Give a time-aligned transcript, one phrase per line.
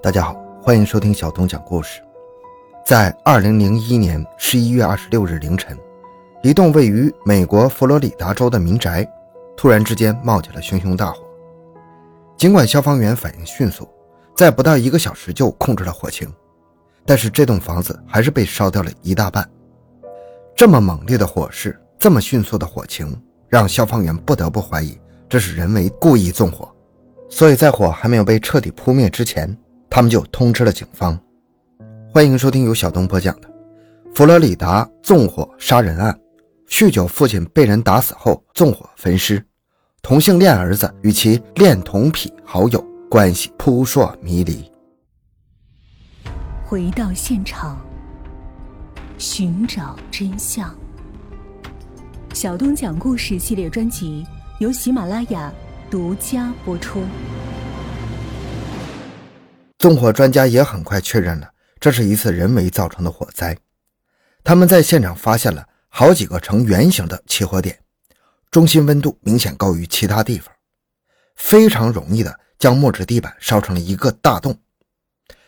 [0.00, 2.00] 大家好，欢迎收听小东讲故事。
[2.86, 5.76] 在二零零一年十一月二十六日凌晨，
[6.40, 9.04] 一栋位于美国佛罗里达州的民宅
[9.56, 11.24] 突然之间冒起了熊熊大火。
[12.36, 13.88] 尽管消防员反应迅速，
[14.36, 16.32] 在不到一个小时就控制了火情，
[17.04, 19.50] 但是这栋房子还是被烧掉了一大半。
[20.54, 24.96] 这么猛烈的火势，这么迅速的火情，让消防员不得不怀疑
[25.28, 26.72] 这是人为故意纵火。
[27.28, 29.58] 所以在火还没有被彻底扑灭之前，
[29.90, 31.18] 他们就通知了警方。
[32.12, 33.48] 欢迎收听由小东播讲的
[34.14, 36.12] 《佛罗里达纵火杀人案》，
[36.72, 39.44] 酗酒父亲被人打死后纵火焚尸，
[40.02, 44.70] 同性恋儿子与其恋童癖好友关系扑朔迷离。
[46.64, 47.78] 回到现场，
[49.16, 50.74] 寻找真相。
[52.34, 54.26] 小东讲故事系列专辑
[54.60, 55.52] 由喜马拉雅。
[55.90, 57.00] 独家播出。
[59.78, 61.48] 纵火专家也很快确认了，
[61.78, 63.56] 这是一次人为造成的火灾。
[64.42, 67.78] 他们在现场发现了好几个呈圆形的起火点，
[68.50, 70.52] 中心温度明显高于其他地方，
[71.36, 74.58] 非常容易的将木质地板烧成了一个大洞。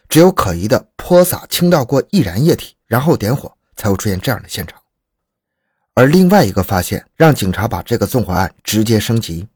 [0.09, 4.81] 只有可疑的泼洒倾倒过易燃液体，然后点火，才会出现这样的现场。
[5.95, 9.49] 而另外一个发现，让警察把这个纵火案直接升级。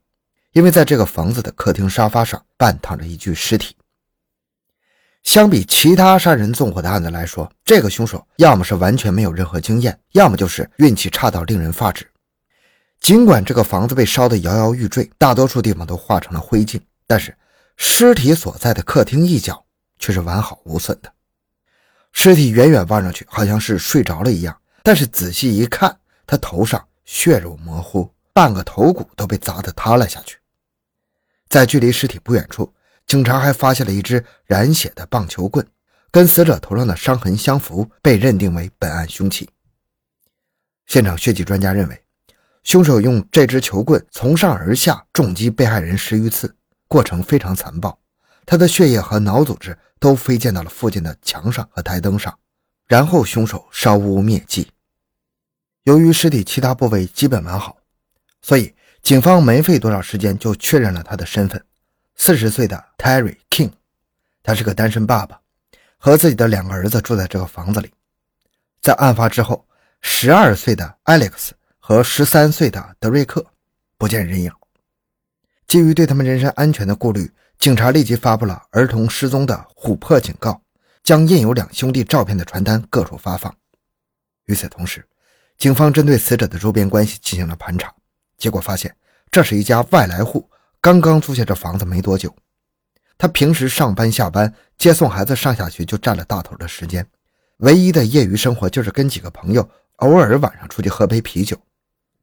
[0.51, 3.75] 因为在这个房子的客厅沙发上半躺着一具尸体。
[5.25, 12.07] 相比其他杀人纵火的案子来说，这个凶手要么是完全没有任何经验，要么就是运气差到令人发指。
[13.01, 17.35] 尽管这个房子被烧得摇摇欲坠，大多数地方都化成了灰烬，但是
[17.75, 19.65] 尸体所在的客厅一角
[19.97, 21.11] 却是完好无损的。
[22.13, 30.37] 尸体远远望上去好像是睡着了一样，但是仔细一看，他头上血肉模糊，半个头骨都被砸得塌了下去。
[31.49, 32.71] 在距离尸体不远处，
[33.07, 35.65] 警察还发现了一支染血的棒球棍，
[36.11, 39.49] 跟死者头上的伤痕相符，被认定为本案凶器。
[40.87, 42.03] 现场血迹专家认为，
[42.63, 46.55] 凶手用这支球棍从上而下重击被害人十余次，
[46.87, 47.99] 过程非常残暴。
[48.45, 52.37] 他的血液和脑组织都飞溅到了附近的墙上和台灯上，
[52.87, 54.69] 然后凶手烧屋灭迹。
[55.83, 57.77] 由于尸体其他部位基本完好，
[58.41, 58.73] 所以。
[59.05, 61.63] 警方没费多少时间就确认了他的身份：
[62.15, 63.71] 四十岁的 Terry King，
[64.41, 65.39] 他是个单身爸爸，
[65.97, 67.91] 和自己的两个儿子住在这个房子里。
[68.81, 69.67] 在案发之后，
[70.01, 71.49] 十二岁的 Alex
[71.79, 73.45] 和十三岁的德瑞克
[73.97, 74.51] 不见人影。
[75.67, 80.61] 基于对他们人身安全的顾虑，警察立即发布了儿童失踪的琥珀警告，
[81.03, 83.53] 将印有两兄弟照片的传单各处发放。
[84.45, 85.05] 与此同时，
[85.57, 87.93] 警方针对死者的周边关系进行了盘查。
[88.37, 88.95] 结果发现，
[89.31, 90.47] 这是一家外来户，
[90.85, 92.31] 刚刚租下这房子没多久。
[93.17, 97.03] 他平时上班下班、接送孩子上下学就占了大头的时间，
[97.57, 101.59] 唯一的业余生活就是跟几个朋友偶尔晚上出去喝杯啤酒。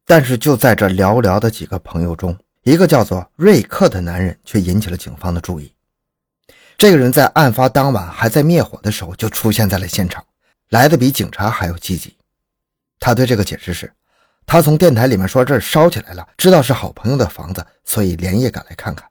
[0.05, 5.69] 但是就在这寥寥的几个朋友中，一个叫做瑞克的男人却引起了警方的注意。
[6.77, 10.25] 这个人在案发当晚还在灭火的时候就出现在了现场，
[10.69, 12.15] 来的比警察还要积极。
[12.97, 13.91] 他对这个解释是。
[14.45, 19.07] 他从电台里面说这儿烧起来了，知道是好朋友的房子，所以连夜赶来看看。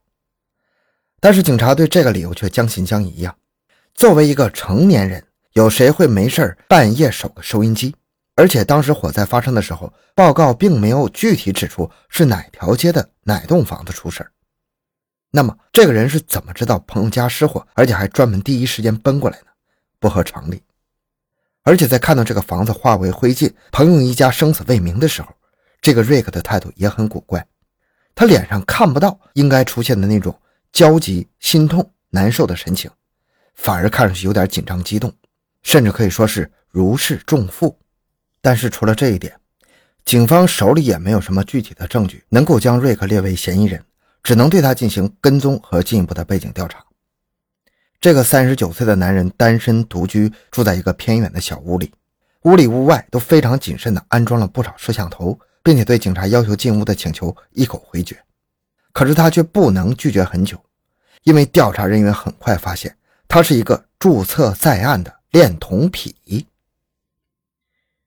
[1.20, 3.34] 但是警察对这个理由却将信将疑呀。
[3.94, 7.94] 作为一个成年人，有谁会没事半夜守个收音机？
[8.34, 14.26] 而且当时火灾发生的时候，报告并没有具体指出是哪条街的哪栋房子出事
[15.30, 19.46] 那么这个人是怎么知道朋友家失火，而且还专门第一时间奔过来呢？
[19.98, 20.62] 不合常理。
[21.64, 25.28] 而且在看到这个房子化为灰烬，朋友一家生死未明的时候，
[25.80, 27.46] 这个瑞克的态度也很古怪。
[28.14, 30.36] 他脸上看不到应该出现的那种
[30.72, 32.90] 焦急、心痛、难受的神情，
[33.54, 35.12] 反而看上去有点紧张、激动，
[35.62, 37.78] 甚至可以说是如释重负。
[38.40, 39.34] 但是除了这一点，
[40.04, 43.82] 警方手里也没有什么具体的证据能够将瑞克列为嫌疑人，
[44.22, 46.84] 只能对他进行跟踪和进一步的背景调查。
[48.02, 51.92] 这个三十九岁的男人单身独居，住在一个偏远的小屋里，
[52.42, 58.20] 屋里屋外都非常谨慎地安装了不少摄像头，并且对警察要求进屋的请求一口回绝。
[58.92, 60.60] 可是他却不能拒绝很久，
[61.22, 62.92] 因为调查人员很快发现
[63.28, 66.44] 他是一个注册在案的恋童癖。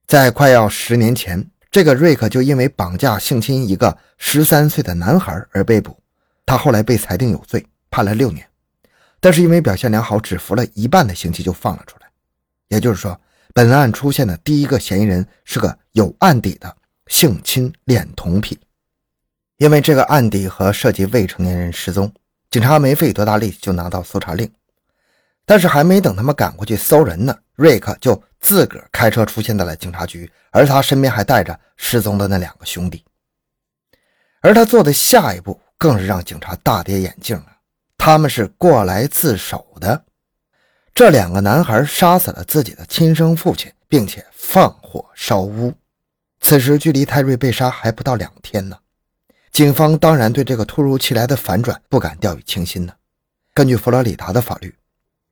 [0.05, 5.97] 在快要十年前，这个瑞克就因为绑架性侵一个十三岁的男孩而被捕，
[6.45, 8.45] 他后来被裁定有罪，判了六年。
[9.25, 12.07] 但是因为表现良好，只服了一半的刑期就放了出来。
[12.67, 13.19] 也就是说，
[13.55, 16.77] 本案出现的第一个嫌疑人是个有案底的
[17.07, 18.55] 性侵恋童癖。
[19.57, 22.13] 因为这个案底和涉及未成年人失踪，
[22.51, 24.47] 警察没费多大力气就拿到搜查令。
[25.43, 33.03] 但是还没等他们赶过去搜人呢，瑞克就自个儿开车出现在了警察局，而他身边还带着失踪的那两个兄弟。
[34.41, 37.54] 而他做的下一步更是让警察大跌眼镜啊！
[38.05, 40.05] 他们是过来自首的，
[40.93, 45.73] 这两个男孩杀死了自己的亲生父亲，并且放火烧屋。
[46.39, 48.77] 此时距离泰瑞被杀还不到两天呢，
[49.51, 52.93] 警方当然对这个突如其来的反转不敢掉以轻心呢。
[53.55, 54.75] 根据佛罗里达的法律，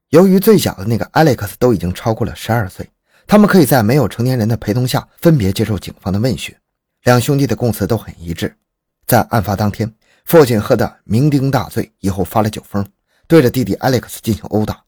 [0.09, 2.89] 由于最小的那个 Alex 都已经超过了十二岁，
[3.27, 6.55] 他们可以在没有成年人的陪同下分别接受警方的问询。
[7.03, 8.57] 两兄弟的供词都很一致。
[9.05, 9.93] 在案发当天，
[10.25, 12.85] 父亲喝得酩酊大醉，以后发了酒疯，
[13.27, 14.83] 对着弟弟 Alex 进行殴打，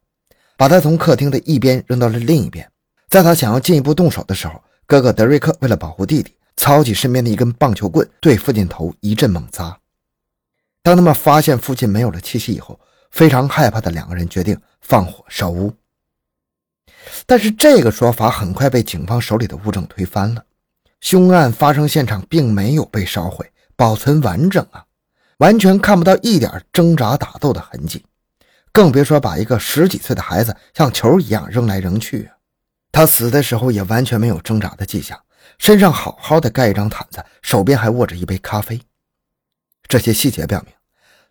[0.58, 2.70] 把他从客厅的一边扔到了另一边。
[3.10, 9.78] 在他想要进一步动手的时候，哥哥德瑞克为了保护弟弟，操起身边的一根棒球棍，对父亲头一阵猛砸。
[10.82, 12.80] 当他们发现父亲没有了气息以后，
[13.12, 15.74] 非常害怕的两个人决定放火烧屋。
[17.26, 20.44] 但是这个说法很快被警方手里的物证推翻了，
[21.02, 23.50] 凶案发生现场并没有被烧毁。
[23.76, 24.86] 保存完整啊，
[25.38, 28.06] 完全看不到一点挣扎打斗的痕迹，
[28.72, 32.38] 更别说把一个十几岁的孩子像球一样扔来扔去啊。
[32.92, 35.20] 他死的时候也完全没有挣扎的迹象，
[35.58, 38.82] 身上好好的盖一张毯子，手边还握着一杯咖啡。
[39.88, 40.74] 这些细节表明，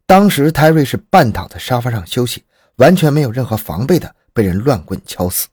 [0.06, 2.44] 当时泰瑞是半躺在沙发上休息，
[2.76, 5.48] 完全没有任何防备的被人乱棍敲死。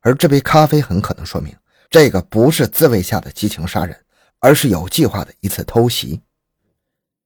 [0.00, 1.54] 而这杯咖啡很可能说明，
[1.90, 3.96] 这个不是自卫下的激情杀人。
[4.44, 6.20] 而是有计划的一次偷袭。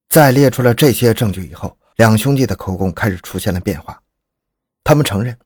[0.08, 4.00] 在列出了这些证据以后，两兄弟的口供开始出现了变化。
[4.84, 5.36] 他们承认，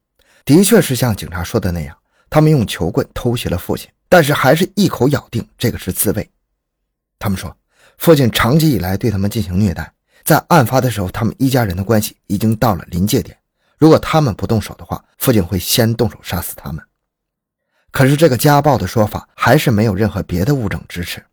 [0.44, 1.96] 的确是像警察说的那样，
[2.28, 6.30] 他们用球棍偷袭了父亲，但是还是一口咬定这个是自卫。
[7.18, 7.56] 他们说，
[7.98, 9.92] 父亲长期以来对他们进行虐待，
[10.24, 13.36] 在案发的时候，他们一家人的关系已经到了临界点。
[13.78, 16.84] 如果他们不动手的话，父亲会先动手杀死他们。
[17.90, 21.24] 可是这个家暴的说法还是没有任何别的物证支持。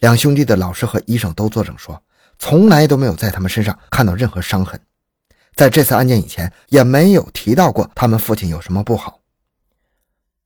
[0.00, 2.02] 两兄弟的老师和医生都作证说，
[2.38, 4.80] 从来都没有在他们身上看到任何伤痕，
[5.54, 9.20] 在这次案件以前也没有提到过他们父亲有什么不好。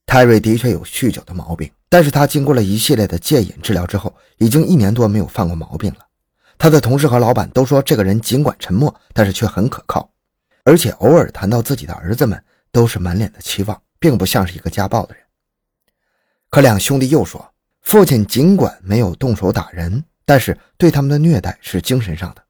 [0.06, 6.06] 泰瑞的确有酗酒的毛病，但是他经过了一系列的戒瘾治疗之后，已经一年多没有犯过毛病了。
[6.58, 10.10] 他的同事和老板都说，这个人尽管沉默，但是却很可靠，
[10.64, 15.24] 而且偶尔谈到自己的儿子们，都是满脸的期望，并不像是一个家暴的人。
[16.50, 17.48] 可两兄弟又说。
[17.82, 22.42] 父亲尽管没有动手打人，但是对他们的虐待是精神上的。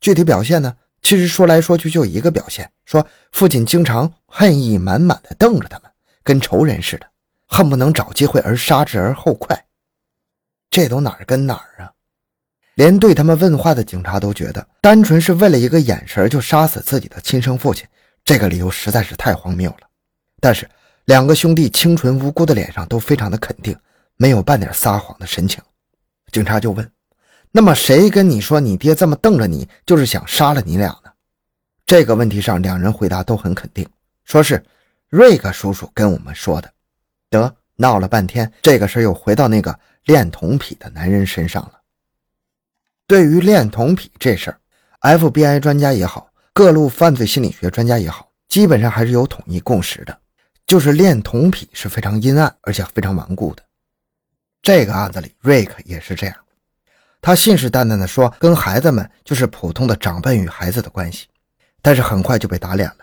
[0.00, 0.76] 具体表现呢？
[1.02, 5.90] 其实说来说去就一个表现：说父亲经常恨意满满的瞪着他们，
[6.22, 7.06] 跟仇人似的，
[7.46, 9.64] 恨不能找机会而杀之而后快。
[10.70, 11.92] 这都哪儿跟哪儿啊？
[12.74, 17.86] 连对他们问话的警察都觉得，单纯是为了一个眼神就杀死自己的亲生父亲，
[18.24, 19.88] 这个理由实在是太荒谬了。
[20.40, 20.68] 但是
[21.06, 23.76] 两个兄弟清纯无辜的脸上都非常的肯定。
[24.16, 25.60] 没有半点撒谎的神情，
[26.32, 26.90] 警察就问
[27.52, 31.12] ：“那么谁跟你说你爹这么瞪着你，就是想杀了你俩呢？”
[31.86, 33.86] 这个问题上，两人回答都很肯定，
[34.24, 34.64] 说是
[35.10, 36.72] 瑞克叔叔跟我们说的。
[37.28, 41.72] 得闹了半天，这个事又回到那个恋童癖的男人身上了。
[43.06, 44.58] 对于恋童癖这事儿
[45.02, 50.18] ，FBI 专家也好，各路犯罪心理学专家也好，基本上还是有统一共识的，
[50.66, 53.62] 就是恋童癖是非常阴暗而且非常顽固的。
[54.62, 56.36] 这个案子里，瑞克也是这样。
[57.20, 61.26] 他信誓旦旦地说，跟孩子们就是普通的长辈与孩子的关系，
[61.80, 62.98] 但是很快就被打脸了。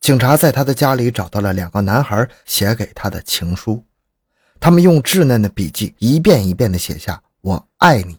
[0.00, 3.84] 警察在他的家里找到了两个男孩写给他的情书，
[4.60, 8.16] 他们用稚嫩的笔迹一遍一遍地写下“我爱你”。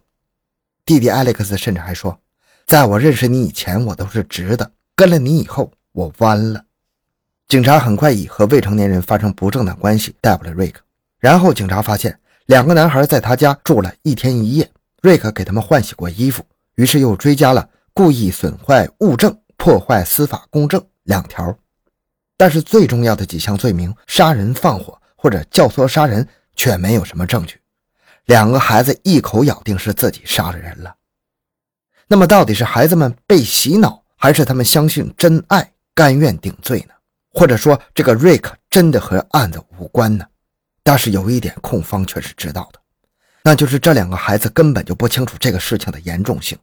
[0.84, 2.20] 弟弟艾利克斯甚至还说
[2.68, 6.66] ：“在我认识你以前，我都是直的；跟了你以后，我弯了。”
[7.48, 10.82] 警察很快以和未成年人发生不正当关系逮捕了瑞克，
[11.18, 12.20] 然后警察发现。
[12.48, 21.54] 两个男孩在他家住了一天一夜，瑞克给他们换洗过衣服，于是又追加了故意损坏物证、破坏司法公正两条。
[22.38, 26.26] 但是最重要的几项罪名——杀人放火或者教唆杀人，
[26.56, 27.60] 却没有什么证据。
[28.28, 30.96] 两个孩子一口咬定是自己杀了人了。
[32.08, 36.94] 那么，到底是孩子们被洗脑，还是他们相信真爱，甘愿顶罪呢？
[37.34, 40.26] 或者说，这个瑞克真的和案子无关呢？
[40.88, 42.80] 但是有一点，控方却是知道的，
[43.44, 46.58] 那就是这两个孩子根本就不清楚这个事情的严重性。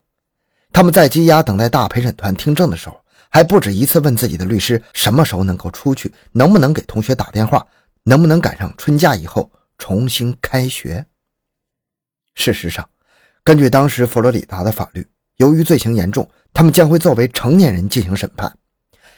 [0.73, 7.67] 他们在羁押等待大陪审团听证的时候，还不止一次问自己的律师什么时候能够出去，能不能给同学打电话，
[8.05, 11.05] 能不能赶上春假以后重新开学。
[12.35, 12.89] 事实上，
[13.43, 18.57] 根据当时佛罗里达的法律，由于罪行严重，他们将会作为成年人进行审判。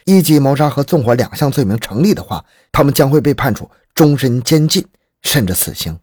[0.04, 4.86] 一级谋杀和纵火两项罪名成立的话，他们将会被判处终身监禁，
[5.22, 5.98] 甚至死刑。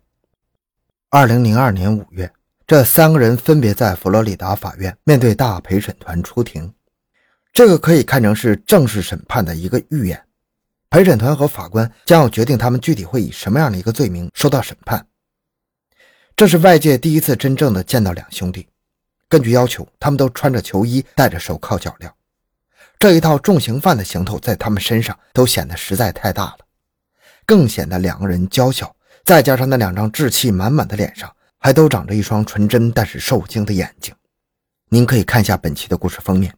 [1.12, 2.34] 二零零二年五月，
[2.66, 6.74] 这三个人分别在佛罗里达法院面对大陪审团出庭。
[7.54, 10.20] 这个可以看成是正式审判的一个预演。
[10.90, 15.06] 陪审团和法官将要决定他们具体会以什么样的一个罪名受到审判。
[16.36, 18.68] 这是外界第一次真正的见到两兄弟。
[19.30, 22.10] 根据要求，他们都穿着球衣，戴着手铐脚镣。
[22.98, 26.63] 这一套重刑犯的行头在他们身上都显得实在太大了，
[27.46, 28.96] 更显得两个人娇小。
[29.24, 34.14] 再加上那两张稚气满满的脸上，还都长着一双纯真但是受惊的眼睛。
[34.90, 36.54] 您可以看一下本期的故事封面。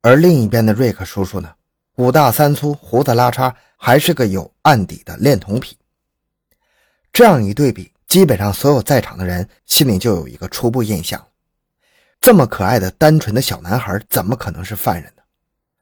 [0.00, 1.52] 而另一边的瑞克叔叔呢，
[1.96, 5.76] 五大三粗，胡子拉碴，还是个有案底的恋童癖。
[7.12, 11.22] 这样一对比，基本上所有在场的人心里就有一个初步印象：
[12.20, 15.22] 这么可爱的单纯的小男孩，怎么可能是犯人呢？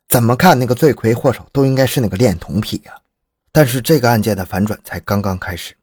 [0.09, 2.93] 怎么看那个罪魁祸首都应该是那个恋童癖呀？
[3.57, 5.75] 但是这个案件的反转才刚刚开始，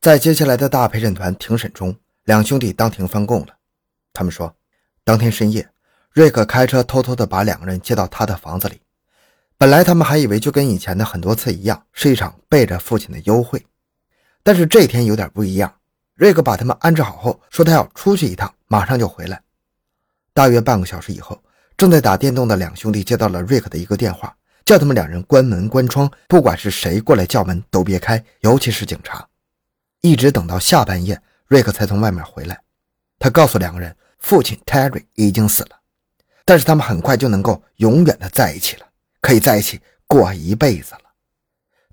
[0.00, 3.54] 在接下来的大陪审团庭审中，两兄弟当庭翻供了。
[4.12, 4.52] 他们说，
[5.04, 5.70] 当天深夜，
[6.10, 8.80] 瑞克开车偷偷的把两个人接到他的房子里。
[9.56, 13.64] 本来他们还以为就跟以前的很多次一样，是一场背着父亲的幽会。
[14.42, 15.72] 但是这天有点不一样。
[16.16, 19.40] 瑞克把他们安置好后，说他要出去一趟，马上就回来。
[20.32, 21.40] 大约半个小时以后，
[21.76, 24.36] 正在打电动的两兄弟接到了瑞克的一个电话。
[24.64, 29.28] 叫他们两人关门关窗，不管是谁过来叫门都别开，尤其是警察。
[30.00, 32.60] 一直等到下半夜，瑞克才从外面回来。
[33.18, 35.80] 他告诉两个人，父亲 Terry 已经死了，
[36.44, 38.86] 但是他们很快就能够永远的在一起了，
[39.20, 41.00] 可以在一起过一辈子了。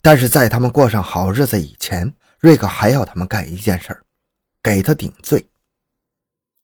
[0.02, 4.04] 但是在他们过上好日子以前，瑞克还要他们干一件事儿，
[4.64, 5.46] 给他顶罪。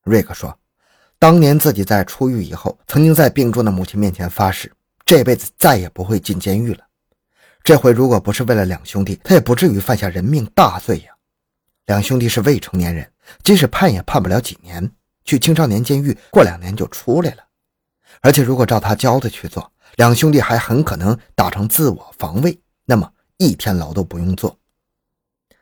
[0.04, 0.58] 瑞克说，
[1.20, 4.72] 当年自己在出狱以后，曾经在病重的母亲面前发誓。
[5.08, 6.84] 这辈子再也不会进监狱了。
[7.64, 11.14] 这回如果不是为了两兄弟，他也不至于犯下人命大罪呀。
[11.86, 13.10] 两兄弟是未成年人，
[13.42, 14.92] 即使判也判不了几年，
[15.24, 17.44] 去青少年监狱过两年就出来了。
[18.20, 24.60] 而且如果照他教的去做，两兄弟还很可能打成自我防卫，那么一天牢都不用坐。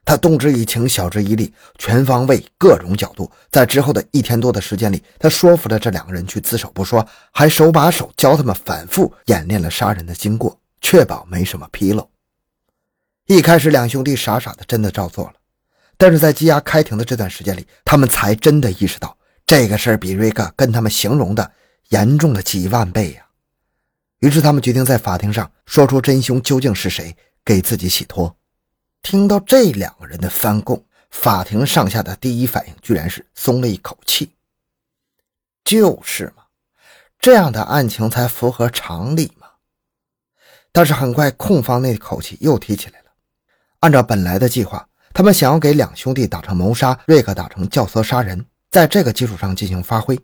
[0.06, 12.08] 他动之以情，晓之以理，全方位、各种角度，在之后的一天多的时间里，他说服了这两个人去自首不说，还手把手教他们反复演练了杀人的经过，确保没什么纰漏。
[13.26, 15.34] 一开始，两兄弟傻傻的真的照做了，
[15.98, 21.52] 但是在羁押开庭的这段时间里，他们才真的意识到这个事儿比瑞克跟他们形容的
[21.90, 23.26] 严重了几万倍呀。
[24.20, 28.38] 于是，他们决定在法庭上说出真凶究竟是谁，给自己洗脱。
[29.06, 34.32] 听到这两个人的翻供，法庭上下的第一反应居然是松了一口气。
[35.64, 36.46] 就是嘛，
[37.20, 39.48] 这样的案情才符合常理嘛。
[40.72, 43.12] 但是很快，控方那口气又提起来了。
[43.82, 50.20] 按照本来的计划，他们想要给两兄弟打成谋杀，瑞克打成教唆杀人，在这个基础上进行发挥。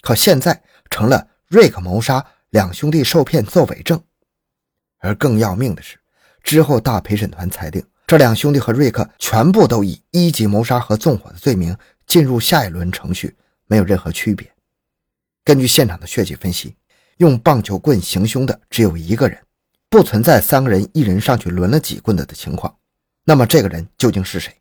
[0.00, 4.02] 可现在成了瑞克谋杀，两兄弟受骗做伪证。
[5.00, 5.98] 而更要命的是，
[6.42, 7.84] 之后大陪审团裁定。
[8.12, 11.74] 这两兄弟和瑞克全部都以一级谋杀和纵火的罪名
[12.06, 14.52] 进入下一轮程序，没有任何区别。
[15.42, 16.76] 根据现场的血迹分析，
[17.16, 19.38] 用棒球棍行凶的只有一个人，
[19.88, 22.76] 不存在三个人一人上去抡了几棍子的情况。
[23.24, 24.54] 那么这个人究竟是谁？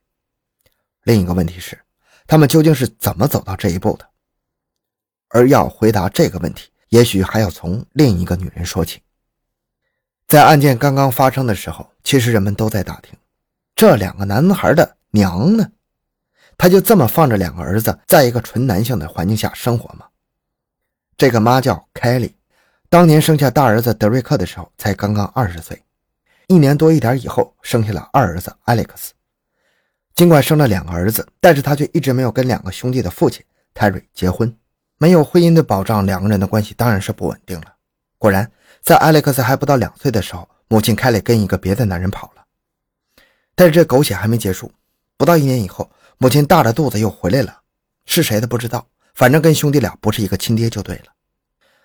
[1.04, 1.78] 另一个问题是，
[2.28, 4.08] 他们究竟是怎么走到这一步的？
[5.28, 9.02] 而要回答这个问题，也许还要从另一个女人说起。
[10.26, 13.14] 在案件刚刚发生的时候，其实人们都在打听。
[13.82, 15.68] 这两个男孩的娘呢？
[16.56, 20.06] 他就这么放着两个儿子在一个纯男性的环境下生活吗？
[21.18, 22.36] 这个妈叫凯莉，
[22.90, 25.82] 当年生下大儿子德瑞克的时候才刚刚二十岁，
[26.46, 29.14] 一年多一点以后生下了二儿子艾利克斯。
[30.14, 34.56] 尽管生了两个儿子，但是他却一直没有跟两个兄弟的父亲泰瑞结婚。
[35.00, 37.74] 没有婚姻的保障，两个人的关系当然是不稳定了。
[38.20, 38.52] 果然，
[38.84, 42.41] 在艾利克斯还不到两岁的时候，母亲凯莉跟一个别的男人跑了。
[43.62, 44.72] 但是这狗血还没结束，
[45.18, 45.88] 不到一年以后，
[46.18, 47.60] 母亲大着肚子又回来了，
[48.08, 51.04] 是谁都不知道，反正跟兄弟俩不是一个亲爹就对了。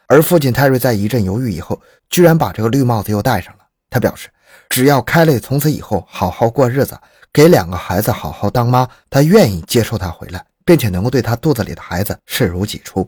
[0.07, 1.79] 而父亲泰瑞在一阵犹豫以后，
[2.09, 3.67] 居然把这个绿帽子又戴上了。
[3.91, 4.31] 他表示，
[4.71, 6.99] 只要凯莉从此以后好好过日子，
[7.31, 13.07] 给两个孩子好好当妈，他愿意接受她回来，并且能够对她肚子里的孩子视如己出。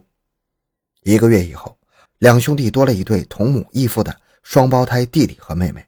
[1.04, 1.74] 一个月以后，
[2.18, 5.82] 两兄弟多了一对同母异父的双胞胎弟弟和妹妹。